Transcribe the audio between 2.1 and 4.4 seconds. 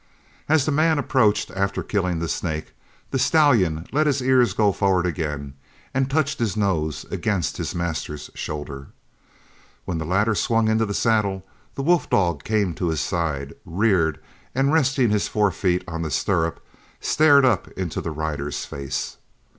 the snake the stallion let his